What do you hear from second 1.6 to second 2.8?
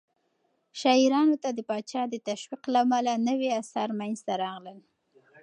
پاچا د تشويق له